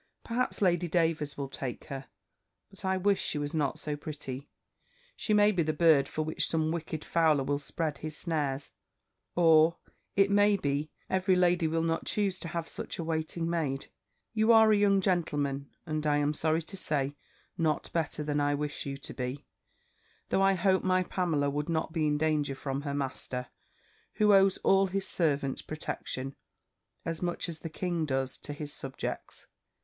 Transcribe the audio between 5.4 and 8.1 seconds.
be the bird for which some wicked fowler will spread